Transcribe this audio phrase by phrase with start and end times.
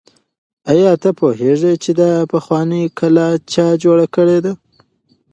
[0.71, 4.51] آیا ته پوهېږې چې دا پخوانۍ کلا چا جوړه کړې ده؟